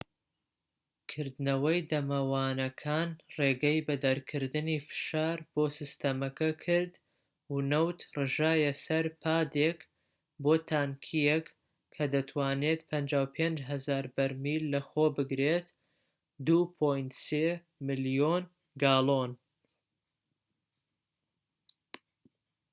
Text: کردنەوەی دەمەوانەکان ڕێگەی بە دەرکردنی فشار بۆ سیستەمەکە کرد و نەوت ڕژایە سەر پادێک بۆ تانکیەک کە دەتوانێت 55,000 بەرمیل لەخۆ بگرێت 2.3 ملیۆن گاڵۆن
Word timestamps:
کردنەوەی 1.11 1.79
دەمەوانەکان 1.91 3.09
ڕێگەی 3.37 3.79
بە 3.87 3.95
دەرکردنی 4.05 4.83
فشار 4.87 5.37
بۆ 5.53 5.63
سیستەمەکە 5.77 6.49
کرد 6.63 6.93
و 7.51 7.55
نەوت 7.71 7.99
ڕژایە 8.15 8.73
سەر 8.85 9.05
پادێک 9.21 9.79
بۆ 10.43 10.53
تانکیەک 10.69 11.45
کە 11.93 12.03
دەتوانێت 12.13 12.79
55,000 12.91 14.03
بەرمیل 14.15 14.63
لەخۆ 14.73 15.05
بگرێت 15.15 15.67
2.3 16.47 17.31
ملیۆن 17.87 18.43
گاڵۆن 18.81 19.31